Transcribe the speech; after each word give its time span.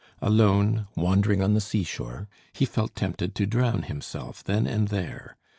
Alone, 0.19 0.87
wandering 0.95 1.43
on 1.43 1.53
the 1.53 1.61
sea 1.61 1.83
shore, 1.83 2.27
he 2.53 2.65
felt 2.65 2.95
tempted 2.95 3.35
to 3.35 3.45
drown 3.45 3.83
himself, 3.83 4.43
then 4.43 4.65
and 4.65 4.87
there. 4.87 5.37